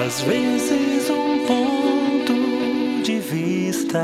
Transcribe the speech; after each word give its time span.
Às 0.00 0.22
vezes 0.22 1.10
um 1.10 1.44
ponto 1.46 2.32
de 3.02 3.18
vista, 3.18 4.02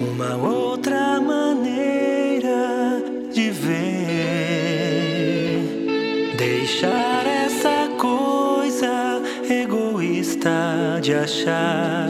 uma 0.00 0.36
outra 0.36 1.20
maneira 1.20 3.02
de 3.30 3.50
ver, 3.50 4.46
deixar 6.38 7.26
essa 7.26 7.90
coisa 7.98 9.20
egoísta 9.50 10.98
de 11.02 11.12
achar 11.12 12.08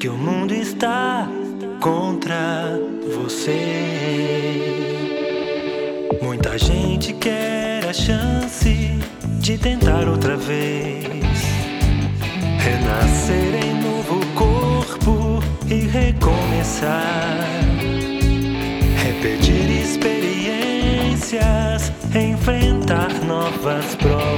que 0.00 0.08
o 0.08 0.14
mundo 0.14 0.54
está 0.54 1.28
contra 1.80 2.80
você. 3.14 3.60
Muita 6.22 6.56
gente 6.56 7.12
quer 7.12 7.84
a 7.90 7.92
chance 7.92 8.61
de 9.42 9.58
tentar 9.58 10.08
outra 10.08 10.36
vez 10.36 11.04
renascer 12.60 13.54
em 13.56 13.74
novo 13.82 14.24
corpo 14.36 15.42
e 15.66 15.80
recomeçar, 15.80 17.10
repetir 19.02 19.82
experiências, 19.82 21.90
enfrentar 22.14 23.12
novas 23.26 23.96
provas. 23.96 24.31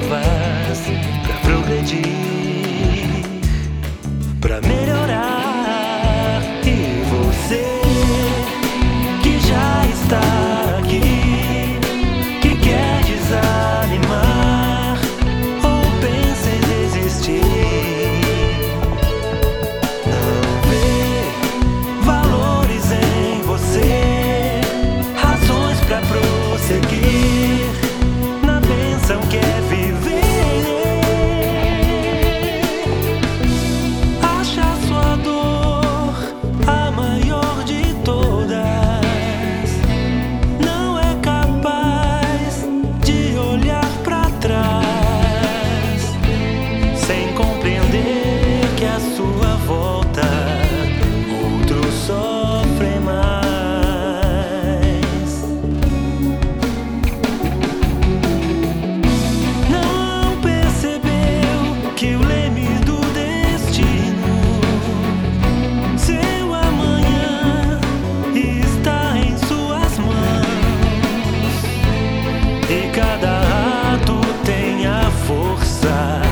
Side. 75.64 76.23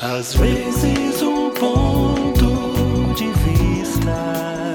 Às 0.00 0.34
vezes 0.34 1.22
um 1.22 1.50
ponto 1.50 3.14
de 3.14 3.32
vista. 3.32 4.65